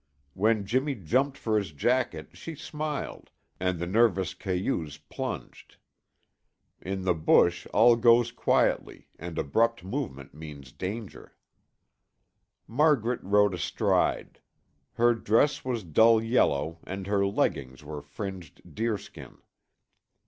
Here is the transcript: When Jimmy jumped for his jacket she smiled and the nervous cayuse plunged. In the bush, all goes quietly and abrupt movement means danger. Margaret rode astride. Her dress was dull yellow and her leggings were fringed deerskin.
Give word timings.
When 0.33 0.65
Jimmy 0.65 0.95
jumped 0.95 1.37
for 1.37 1.59
his 1.59 1.73
jacket 1.73 2.29
she 2.33 2.55
smiled 2.55 3.29
and 3.59 3.77
the 3.77 3.85
nervous 3.85 4.33
cayuse 4.33 4.97
plunged. 4.97 5.77
In 6.81 7.03
the 7.03 7.13
bush, 7.13 7.67
all 7.71 7.95
goes 7.95 8.31
quietly 8.31 9.09
and 9.19 9.37
abrupt 9.37 9.83
movement 9.83 10.33
means 10.33 10.71
danger. 10.71 11.35
Margaret 12.67 13.21
rode 13.21 13.53
astride. 13.53 14.39
Her 14.93 15.13
dress 15.13 15.63
was 15.63 15.83
dull 15.83 16.19
yellow 16.19 16.79
and 16.83 17.05
her 17.05 17.23
leggings 17.23 17.83
were 17.83 18.01
fringed 18.01 18.73
deerskin. 18.73 19.37